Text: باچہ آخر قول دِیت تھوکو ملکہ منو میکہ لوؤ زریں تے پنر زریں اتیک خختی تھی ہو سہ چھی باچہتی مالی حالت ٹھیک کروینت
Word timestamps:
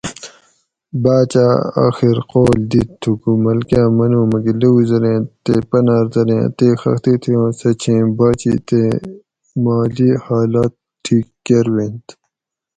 باچہ 1.03 1.45
آخر 1.85 2.17
قول 2.31 2.57
دِیت 2.69 2.89
تھوکو 3.01 3.31
ملکہ 3.43 3.81
منو 3.97 4.21
میکہ 4.31 4.53
لوؤ 4.59 4.79
زریں 4.89 5.21
تے 5.43 5.55
پنر 5.69 6.03
زریں 6.13 6.43
اتیک 6.47 6.75
خختی 6.81 7.13
تھی 7.21 7.31
ہو 7.39 7.47
سہ 7.59 7.69
چھی 7.81 7.95
باچہتی 8.17 8.83
مالی 9.63 10.11
حالت 10.25 10.73
ٹھیک 11.03 11.27
کروینت 11.45 12.05